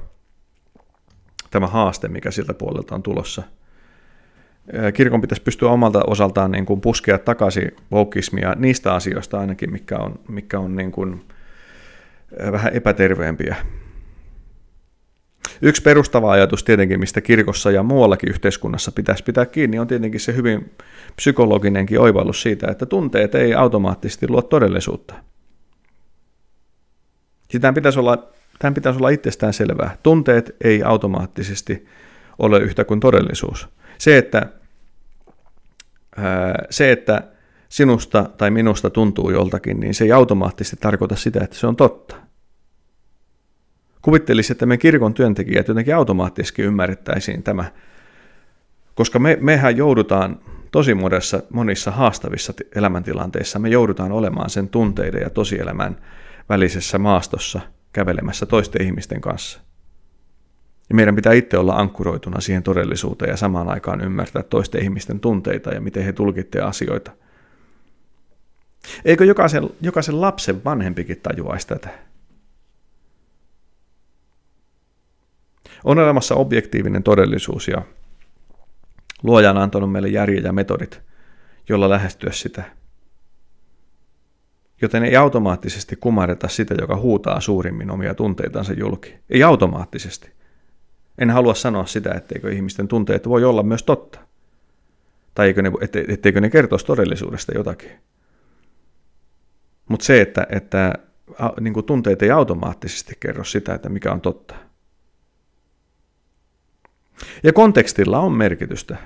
[1.51, 3.43] tämä haaste, mikä siltä puolelta on tulossa.
[4.93, 10.19] Kirkon pitäisi pystyä omalta osaltaan niin kuin puskea takaisin vokismia niistä asioista ainakin, mikä on,
[10.27, 11.25] mikä on niin kuin
[12.51, 13.55] vähän epäterveempiä.
[15.61, 20.35] Yksi perustava ajatus tietenkin, mistä kirkossa ja muuallakin yhteiskunnassa pitäisi pitää kiinni, on tietenkin se
[20.35, 20.71] hyvin
[21.15, 25.13] psykologinenkin oivallus siitä, että tunteet ei automaattisesti luo todellisuutta.
[27.61, 28.27] Tämän pitäisi olla,
[28.59, 29.97] tämän pitäisi olla itsestään selvää.
[30.03, 31.85] Tunteet ei automaattisesti
[32.39, 33.67] ole yhtä kuin todellisuus.
[33.97, 34.45] Se, että,
[36.69, 37.23] se, että
[37.69, 42.15] sinusta tai minusta tuntuu joltakin, niin se ei automaattisesti tarkoita sitä, että se on totta.
[44.01, 47.65] Kuvittelisi, että me kirkon työntekijät jotenkin automaattisesti ymmärrettäisiin tämä,
[48.95, 50.39] koska me, mehän joudutaan
[50.71, 55.97] tosi monissa, monissa haastavissa elämäntilanteissa, me joudutaan olemaan sen tunteiden ja tosielämän
[56.49, 57.61] välisessä maastossa
[57.93, 59.61] kävelemässä toisten ihmisten kanssa.
[60.93, 65.69] Ja meidän pitää itse olla ankkuroituna siihen todellisuuteen ja samaan aikaan ymmärtää toisten ihmisten tunteita
[65.73, 67.11] ja miten he tulkitsevat asioita.
[69.05, 71.89] Eikö jokaisen, jokaisen lapsen vanhempikin tajuaisi tätä?
[75.83, 77.81] On olemassa objektiivinen todellisuus ja
[79.23, 81.01] luoja on antanut meille järjen ja metodit,
[81.69, 82.63] jolla lähestyä sitä.
[84.81, 89.15] Joten ei automaattisesti kumarreta sitä, joka huutaa suurimmin omia tunteitansa julki.
[89.29, 90.42] Ei automaattisesti.
[91.17, 94.19] En halua sanoa sitä, etteikö ihmisten tunteet voi olla myös totta.
[95.35, 95.71] Tai eikö ne,
[96.07, 97.91] etteikö ne kertoisi todellisuudesta jotakin.
[99.89, 100.93] Mutta se, että, että
[101.59, 104.55] niin tunteet ei automaattisesti kerro sitä, että mikä on totta.
[107.43, 108.97] Ja kontekstilla on merkitystä.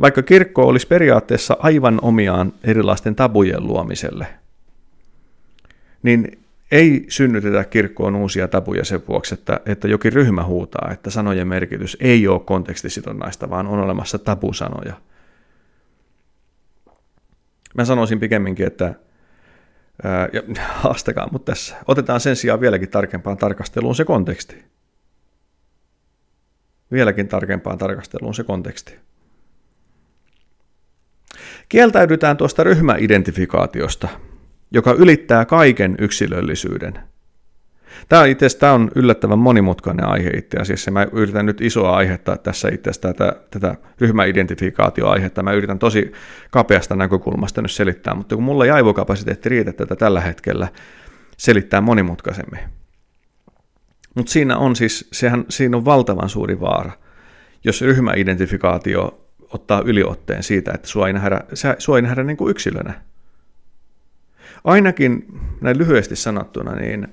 [0.00, 4.26] Vaikka kirkko olisi periaatteessa aivan omiaan erilaisten tabujen luomiselle,
[6.02, 6.39] niin
[6.70, 11.96] ei synnytetä kirkkoon uusia tabuja sen vuoksi, että, että jokin ryhmä huutaa, että sanojen merkitys
[12.00, 14.94] ei ole kontekstisidonnaista, vaan on olemassa tabusanoja.
[17.74, 18.94] Mä sanoisin pikemminkin, että
[20.04, 20.42] ää, ja
[20.82, 21.76] haastakaa mut tässä.
[21.88, 24.64] Otetaan sen sijaan vieläkin tarkempaan tarkasteluun se konteksti
[26.92, 28.98] vieläkin tarkempaan tarkasteluun se konteksti.
[31.68, 34.08] Kieltäydytään tuosta ryhmäidentifikaatiosta,
[34.70, 36.98] joka ylittää kaiken yksilöllisyyden.
[38.08, 40.90] Tämä, itse tämä on yllättävän monimutkainen aihe itse asiassa.
[40.90, 45.42] Mä yritän nyt isoa aihetta tässä itse asiassa tätä, tätä ryhmäidentifikaatioaihetta.
[45.42, 46.12] Mä yritän tosi
[46.50, 50.68] kapeasta näkökulmasta nyt selittää, mutta kun mulla ei aivokapasiteetti riitä tätä tällä hetkellä
[51.36, 52.60] selittää monimutkaisemmin.
[54.14, 56.92] Mutta siinä on siis, sehän, siinä on valtavan suuri vaara,
[57.64, 61.40] jos ryhmäidentifikaatio ottaa yliotteen siitä, että sua ei nähdä,
[61.78, 63.09] sua ei nähdä niin kuin yksilönä.
[64.64, 67.08] Ainakin näin lyhyesti sanottuna, niin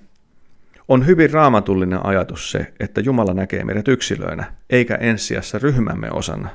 [0.88, 6.50] on hyvin raamatullinen ajatus se, että Jumala näkee meidät yksilöinä, eikä ensijassa ryhmämme osana.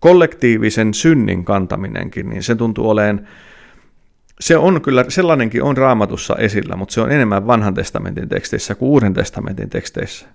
[0.00, 3.28] Kollektiivisen synnin kantaminenkin, niin se tuntuu olemaan
[4.40, 8.88] se on kyllä, sellainenkin on raamatussa esillä, mutta se on enemmän vanhan testamentin teksteissä kuin
[8.88, 10.26] uuden testamentin teksteissä.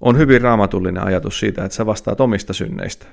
[0.00, 3.06] On hyvin raamatullinen ajatus siitä, että sä vastaat omista synneistä.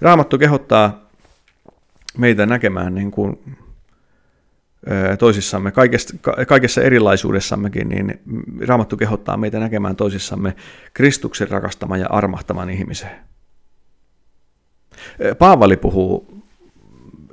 [0.00, 1.03] Raamattu kehottaa
[2.18, 3.56] meitä näkemään niin kuin
[5.18, 6.16] toisissamme, kaikessa,
[6.48, 8.20] kaikessa erilaisuudessammekin, niin
[8.66, 10.56] Raamattu kehottaa meitä näkemään toisissamme
[10.94, 13.10] Kristuksen rakastaman ja armahtaman ihmisen.
[15.38, 16.42] Paavali puhuu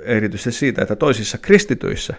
[0.00, 2.14] erityisesti siitä, että toisissa kristityissä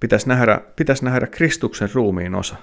[0.00, 2.56] pitäisi nähdä, pitäisi nähdä Kristuksen ruumiin osa.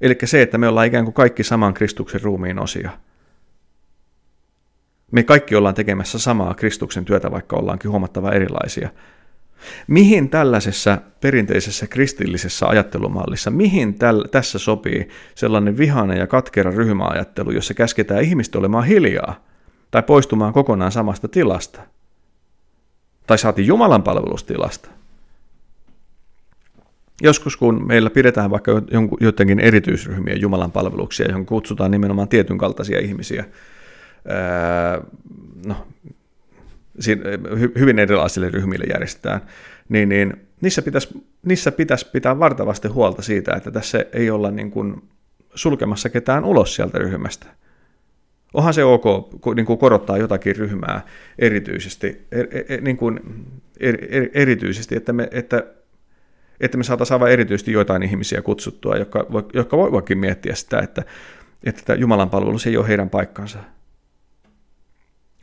[0.00, 2.90] Eli se, että me ollaan ikään kuin kaikki saman Kristuksen ruumiin osia.
[5.10, 8.88] Me kaikki ollaan tekemässä samaa Kristuksen työtä, vaikka ollaankin huomattava erilaisia.
[9.86, 17.74] Mihin tällaisessa perinteisessä kristillisessä ajattelumallissa, mihin täl, tässä sopii sellainen vihainen ja katkera ryhmäajattelu, jossa
[17.74, 19.44] käsketään ihmistä olemaan hiljaa
[19.90, 21.80] tai poistumaan kokonaan samasta tilasta?
[23.26, 24.88] Tai saati Jumalan palvelustilasta?
[27.22, 28.72] Joskus kun meillä pidetään vaikka
[29.20, 33.44] jotenkin erityisryhmien Jumalan palveluksia, johon kutsutaan nimenomaan tietyn kaltaisia ihmisiä,
[35.66, 35.86] no,
[37.78, 39.40] hyvin erilaisille ryhmille järjestetään,
[39.88, 44.70] niin, niin niissä, pitäisi, niissä pitäisi pitää vartavasti huolta siitä, että tässä ei olla niin
[44.70, 45.02] kuin
[45.54, 47.46] sulkemassa ketään ulos sieltä ryhmästä.
[48.54, 49.04] Onhan se ok
[49.54, 51.00] niin kuin korottaa jotakin ryhmää
[51.38, 53.20] erityisesti, er, er, niin kuin
[53.80, 55.64] er, er, erityisesti että, me, että,
[56.60, 61.02] että me saataisiin aivan erityisesti joitain ihmisiä kutsuttua, jotka, jotka voivatkin miettiä sitä, että,
[61.64, 63.58] että Jumalan palvelus ei ole heidän paikkansa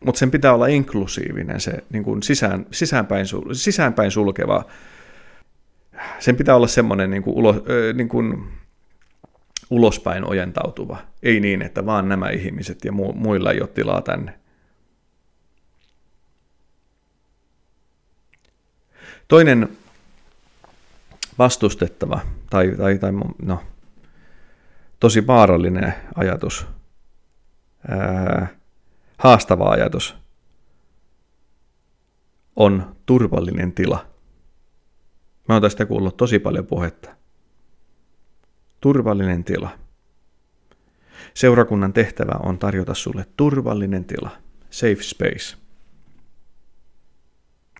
[0.05, 4.65] mutta sen pitää olla inklusiivinen, se niin kuin sisään, sisäänpäin, sisäänpäin sulkeva.
[6.19, 7.55] Sen pitää olla semmoinen niin kuin ulo,
[7.93, 8.47] niin kuin
[9.69, 10.97] ulospäin ojentautuva.
[11.23, 14.39] Ei niin, että vaan nämä ihmiset ja mu, muilla ei ole tilaa tänne.
[19.27, 19.69] Toinen
[21.39, 23.63] vastustettava tai, tai, tai no,
[24.99, 26.67] tosi vaarallinen ajatus
[27.87, 28.47] ää,
[29.17, 30.15] haastava ajatus
[32.55, 34.05] on turvallinen tila.
[35.47, 37.09] Mä oon tästä kuullut tosi paljon puhetta.
[38.81, 39.69] Turvallinen tila.
[41.33, 44.29] Seurakunnan tehtävä on tarjota sulle turvallinen tila,
[44.69, 45.57] safe space.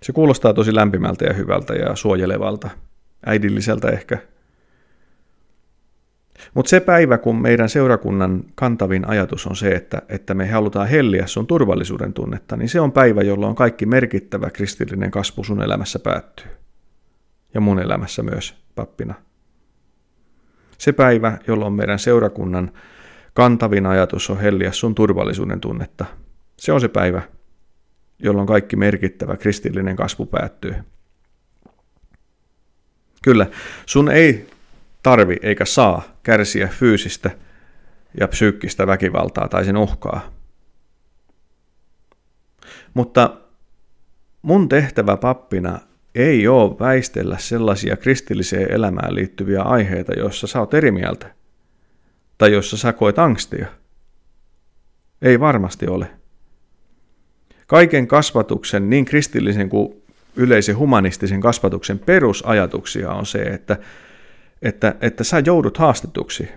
[0.01, 2.69] Se kuulostaa tosi lämpimältä ja hyvältä ja suojelevalta,
[3.25, 4.17] äidilliseltä ehkä–
[6.53, 11.27] mutta se päivä, kun meidän seurakunnan kantavin ajatus on se, että, että me halutaan helliä
[11.27, 16.47] sun turvallisuuden tunnetta, niin se on päivä, jolloin kaikki merkittävä kristillinen kasvu sun elämässä päättyy.
[17.53, 19.13] Ja mun elämässä myös pappina.
[20.77, 22.71] Se päivä, jolloin meidän seurakunnan
[23.33, 26.05] kantavin ajatus on helliä sun turvallisuuden tunnetta,
[26.57, 27.21] se on se päivä,
[28.19, 30.75] jolloin kaikki merkittävä kristillinen kasvu päättyy.
[33.23, 33.47] Kyllä,
[33.85, 34.47] sun ei
[35.03, 37.31] tarvi eikä saa kärsiä fyysistä
[38.19, 40.33] ja psyykkistä väkivaltaa tai sen uhkaa.
[42.93, 43.37] Mutta
[44.41, 45.79] mun tehtävä pappina
[46.15, 51.35] ei ole väistellä sellaisia kristilliseen elämään liittyviä aiheita, joissa sä oot eri mieltä
[52.37, 53.67] tai joissa sä koet angstia.
[55.21, 56.07] Ei varmasti ole.
[57.67, 60.03] Kaiken kasvatuksen, niin kristillisen kuin
[60.35, 63.77] yleisen humanistisen kasvatuksen perusajatuksia on se, että
[64.61, 66.49] että, että sä joudut haastetuksi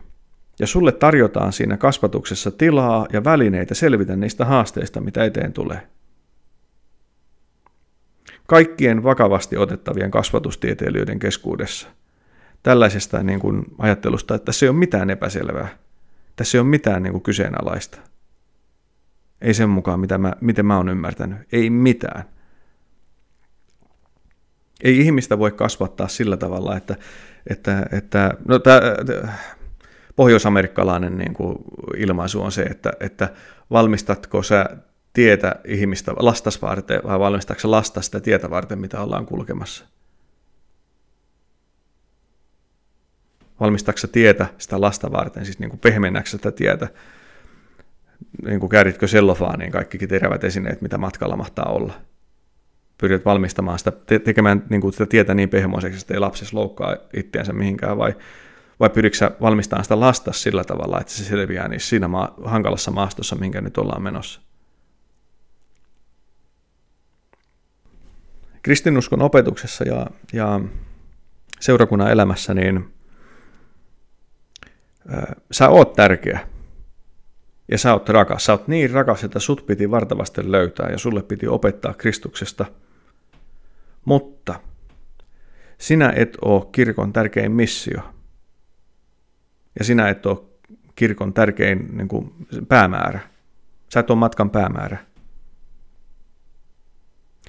[0.59, 5.89] ja sulle tarjotaan siinä kasvatuksessa tilaa ja välineitä selvitä niistä haasteista, mitä eteen tulee.
[8.47, 11.89] Kaikkien vakavasti otettavien kasvatustieteilijöiden keskuudessa
[12.63, 15.69] tällaisesta niin kuin ajattelusta, että tässä ei ole mitään epäselvää,
[16.37, 17.99] tässä ei ole mitään niin kuin kyseenalaista.
[19.41, 21.39] Ei sen mukaan, mitä mä, miten mä oon ymmärtänyt.
[21.53, 22.25] Ei mitään.
[24.85, 26.97] Ei ihmistä voi kasvattaa sillä tavalla, että,
[27.46, 28.81] että, että no, tämä
[30.16, 31.57] pohjoisamerikkalainen niin kuin
[31.96, 33.29] ilmaisu on se, että, että
[33.70, 34.66] valmistatko sä
[35.12, 39.85] tietä ihmistä lastas varten vai valmistatko lasta sitä tietä varten, mitä ollaan kulkemassa?
[43.61, 46.88] Valmistatko tietä sitä lasta varten, siis niin kuin sitä tietä,
[48.44, 51.94] niin kuin kääritkö sellofaaniin kaikki terävät esineet, mitä matkalla mahtaa olla?
[53.01, 56.97] Pyrit valmistamaan sitä, te- tekemään niin kuin sitä tietä niin pehmoiseksi, että ei lapsesi loukkaa
[57.15, 58.15] itseänsä mihinkään, vai,
[58.81, 63.37] vai pyritkö valmistamaan sitä lasta sillä tavalla, että se selviää niin siinä maa, hankalassa maastossa,
[63.37, 64.41] minkä nyt ollaan menossa.
[68.63, 70.61] Kristinuskon opetuksessa ja, ja
[71.61, 72.95] seurakunnan elämässä, niin
[75.09, 76.41] ää, sä oot tärkeä
[77.69, 78.45] ja sä oot rakas.
[78.45, 82.67] Sä oot niin rakas, että sut piti vartavasti löytää ja sulle piti opettaa Kristuksesta–
[84.05, 84.61] mutta
[85.79, 88.01] sinä et ole kirkon tärkein missio.
[89.79, 90.38] Ja sinä et ole
[90.94, 92.35] kirkon tärkein niin kuin,
[92.69, 93.21] päämäärä.
[93.94, 94.98] Sä et ole matkan päämäärä.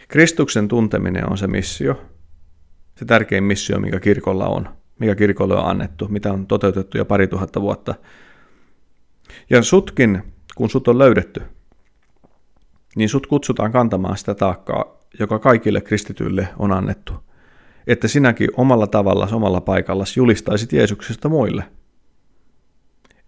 [0.07, 2.01] Kristuksen tunteminen on se missio,
[2.95, 7.27] se tärkein missio, mikä kirkolla on, mikä kirkolle on annettu, mitä on toteutettu jo pari
[7.27, 7.95] tuhatta vuotta.
[9.49, 10.23] Ja sutkin,
[10.55, 11.41] kun sut on löydetty,
[12.95, 17.13] niin sut kutsutaan kantamaan sitä taakkaa joka kaikille kristityille on annettu,
[17.87, 21.63] että sinäkin omalla tavalla, omalla paikallasi julistaisit Jeesuksesta muille.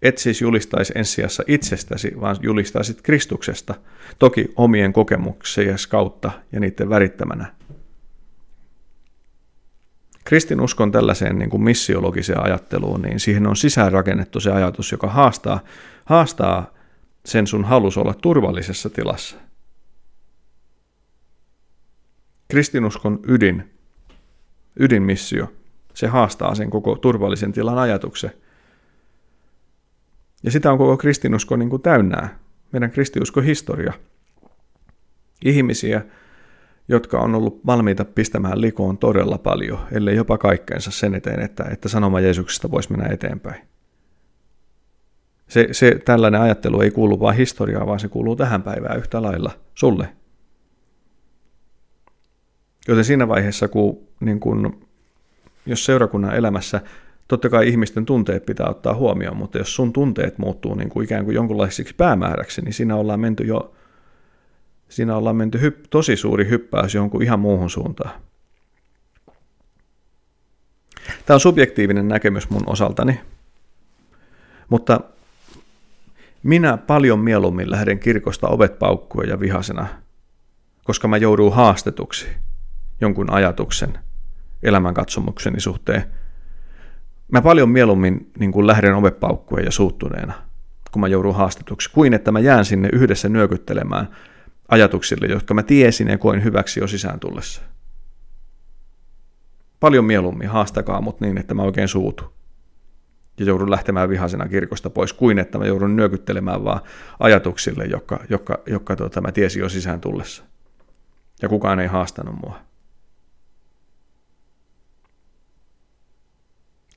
[0.02, 3.74] et siis julistaisi ensisijassa itsestäsi, vaan julistaisit Kristuksesta,
[4.18, 7.54] toki omien kokemuksien kautta ja niiden värittämänä.
[10.24, 15.60] Kristinuskon tällaiseen niin kuin missiologiseen ajatteluun, niin siihen on sisäänrakennettu se ajatus, joka haastaa,
[16.04, 16.74] haastaa
[17.24, 19.36] sen sun halus olla turvallisessa tilassa.
[22.54, 23.72] Kristinuskon ydin,
[24.80, 25.52] ydinmissio,
[25.94, 28.30] se haastaa sen koko turvallisen tilan ajatuksen.
[30.42, 32.38] Ja sitä on koko kristinusko niin kuin täynnää,
[32.72, 33.92] meidän kristiusko historia.
[35.44, 36.04] Ihmisiä,
[36.88, 41.88] jotka on ollut valmiita pistämään likoon todella paljon, ellei jopa kaikkeensa sen eteen, että, että
[41.88, 43.62] sanoma Jeesuksesta voisi mennä eteenpäin.
[45.48, 49.52] Se, se tällainen ajattelu ei kuulu vain historiaan, vaan se kuuluu tähän päivään yhtä lailla
[49.74, 50.08] sulle.
[52.88, 54.86] Joten siinä vaiheessa, kun, niin kun
[55.66, 56.80] jos seurakunnan elämässä
[57.28, 61.24] totta kai ihmisten tunteet pitää ottaa huomioon, mutta jos sun tunteet muuttuu niin kuin ikään
[61.24, 63.74] kuin jonkunlaisiksi päämääräksi, niin siinä ollaan menty jo
[64.88, 68.20] siinä ollaan menty hypp- tosi suuri hyppäys jonkun ihan muuhun suuntaan.
[71.26, 73.20] Tämä on subjektiivinen näkemys mun osaltani,
[74.68, 75.00] mutta
[76.42, 79.86] minä paljon mieluummin lähden kirkosta ovet paukkuen ja vihasena,
[80.84, 82.26] koska mä joudun haastetuksi
[83.00, 83.98] jonkun ajatuksen,
[84.62, 86.04] elämänkatsomukseni suhteen.
[87.32, 90.32] Mä paljon mieluummin niin kuin lähden ovet paukkuen ja suuttuneena,
[90.92, 94.08] kun mä joudun haastetuksi, kuin että mä jään sinne yhdessä nyökyttelemään
[94.68, 97.62] ajatuksille, jotka mä tiesin ja koin hyväksi jo sisään tullessa.
[99.80, 102.34] Paljon mieluummin haastakaa mut niin, että mä oikein suutu
[103.38, 106.80] ja joudun lähtemään vihasena kirkosta pois, kuin että mä joudun nyökyttelemään vaan
[107.20, 110.44] ajatuksille, jotka, jotka, jotka tuota, mä tiesin jo sisään tullessa.
[111.42, 112.60] Ja kukaan ei haastanut mua.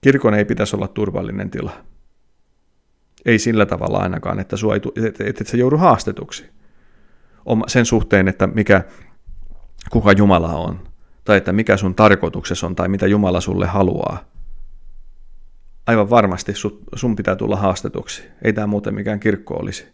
[0.08, 1.72] Kirkon ei pitäisi olla turvallinen tila.
[3.26, 6.46] Ei sillä tavalla ainakaan, että, sua ei, että, että et sä joudu haastetuksi
[7.68, 8.84] sen suhteen, että mikä,
[9.90, 10.80] kuka Jumala on,
[11.24, 14.24] tai että mikä sun tarkoituksessa on, tai mitä Jumala sulle haluaa.
[15.88, 16.54] Aivan varmasti
[16.96, 18.24] sun pitää tulla haastetuksi.
[18.42, 19.88] Ei tämä muuten mikään kirkko olisi.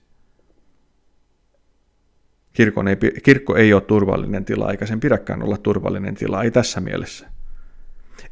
[2.53, 6.81] Kirkon ei, kirkko ei ole turvallinen tila, eikä sen pidäkään olla turvallinen tila, ei tässä
[6.81, 7.27] mielessä.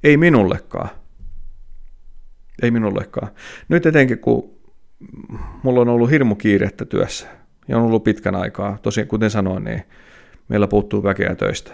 [0.03, 1.01] Ei minullekaan.
[2.62, 3.28] Ei minullekaan.
[3.70, 4.49] Nyt etenkin, kun
[5.64, 7.28] mulla on ollut hirmu kiirettä työssä,
[7.68, 8.78] ja on ollut pitkän aikaa.
[8.82, 9.84] Tosin kuten sanoin, niin
[10.47, 11.72] meillä puuttuu väkeä töistä.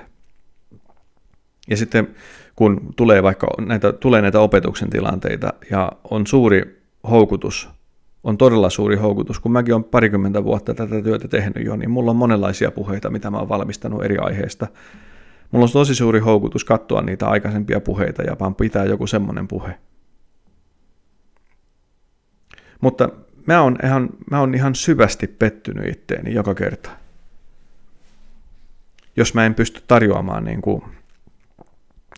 [1.69, 2.07] Ja sitten
[2.55, 7.69] kun tulee vaikka näitä, tulee näitä opetuksen tilanteita ja on suuri houkutus,
[8.23, 12.11] on todella suuri houkutus, kun mäkin olen parikymmentä vuotta tätä työtä tehnyt jo, niin mulla
[12.11, 14.67] on monenlaisia puheita, mitä mä oon valmistanut eri aiheista.
[15.51, 19.75] Mulla on tosi suuri houkutus katsoa niitä aikaisempia puheita ja vaan pitää joku semmoinen puhe.
[22.82, 23.09] Mutta
[23.45, 26.89] mä oon ihan, mä oon ihan syvästi pettynyt itteeni joka kerta.
[29.15, 30.84] Jos mä en pysty tarjoamaan niin kuin,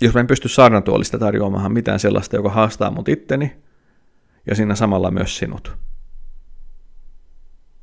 [0.01, 3.55] jos mä en pysty saarnatuolista tarjoamaan mitään sellaista, joka haastaa mut itteni
[4.45, 5.77] ja siinä samalla myös sinut.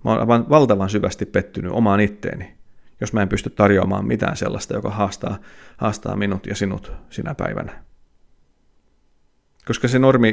[0.04, 2.56] Mä oon aivan valtavan syvästi pettynyt omaan itteeni,
[3.00, 5.38] jos mä en pysty tarjoamaan mitään sellaista, joka haastaa,
[5.76, 7.85] haastaa minut ja sinut sinä päivänä.
[9.66, 10.32] Koska se normi,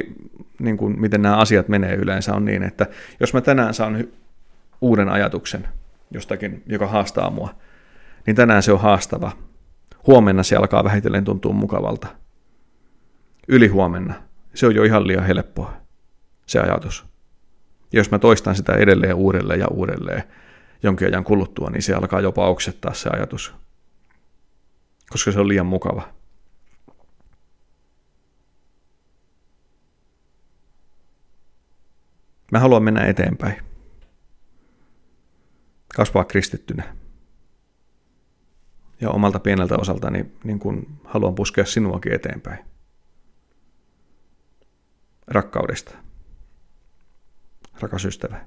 [0.58, 2.86] niin kuin miten nämä asiat menee yleensä, on niin, että
[3.20, 4.04] jos mä tänään saan
[4.80, 5.68] uuden ajatuksen
[6.10, 7.54] jostakin, joka haastaa mua,
[8.26, 9.32] niin tänään se on haastava.
[10.06, 12.06] Huomenna se alkaa vähitellen tuntua mukavalta.
[13.48, 14.14] Ylihuomenna
[14.54, 15.72] se on jo ihan liian helppoa,
[16.46, 17.04] se ajatus.
[17.92, 20.22] Ja jos mä toistan sitä edelleen uudelleen ja uudelleen
[20.82, 23.54] jonkin ajan kuluttua, niin se alkaa jopa oksettaa se ajatus,
[25.10, 26.08] koska se on liian mukava.
[32.54, 33.62] Mä haluan mennä eteenpäin.
[35.96, 36.96] Kasvaa kristittynä.
[39.00, 42.58] Ja omalta pieneltä osaltani niin kun haluan puskea sinuakin eteenpäin.
[45.26, 45.94] Rakkaudesta.
[47.80, 48.46] Rakas ystävä.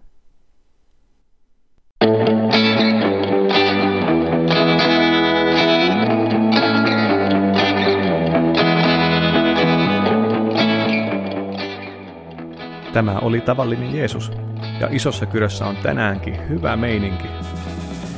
[12.97, 14.31] Tämä oli tavallinen Jeesus,
[14.79, 17.27] ja isossa kyrössä on tänäänkin hyvä meininki.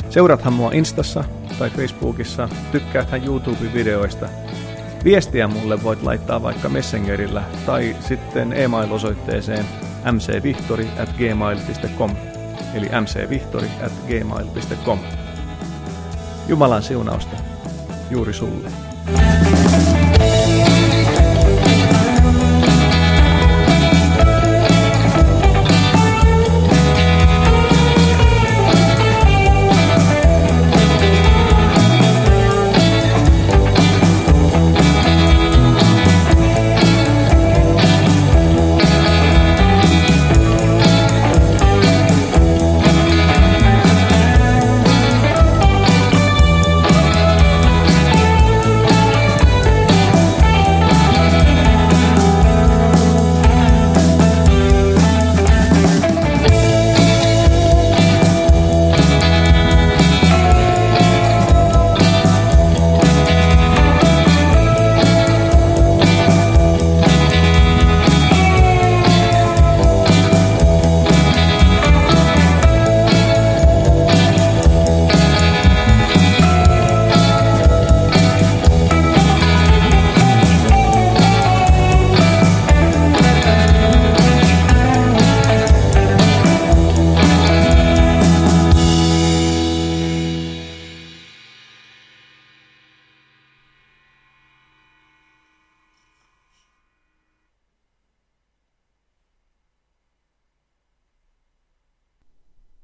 [0.10, 1.24] Seuraathan mua Instassa
[1.60, 4.30] tai Facebookissa, tykkääthän YouTube-videoista.
[5.04, 9.66] Viestiä mulle voit laittaa vaikka Messengerillä tai sitten e-mail-osoitteeseen
[10.12, 12.12] mcvihtori at gmail.com
[12.74, 15.00] eli mcvihtori at gmail.com.
[16.48, 17.36] Jumalan siunausta
[18.10, 18.70] juuri sulle.
[19.06, 19.99] thank you